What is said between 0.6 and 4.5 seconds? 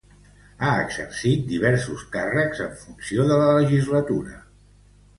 Ha exercit diversos càrrecs en funció de la legislatura.